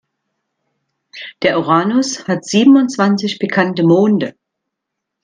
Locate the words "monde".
3.83-4.33